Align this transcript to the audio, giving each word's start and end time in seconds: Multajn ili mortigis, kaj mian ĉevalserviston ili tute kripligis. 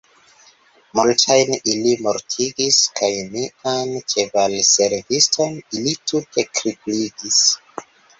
Multajn 0.99 1.49
ili 1.73 1.91
mortigis, 2.07 2.79
kaj 2.99 3.09
mian 3.33 3.91
ĉevalserviston 4.13 5.61
ili 5.81 5.95
tute 6.13 6.45
kripligis. 6.61 7.39